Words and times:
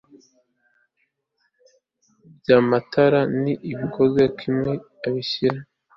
by 2.37 2.49
amatara 2.59 3.19
n 3.41 3.43
bikoze 3.79 4.23
kimwe 4.39 4.71
abishyira 5.05 5.59